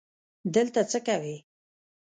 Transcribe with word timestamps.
دلته 0.53 0.81
څه 0.91 0.99
کوې؟ 1.07 1.35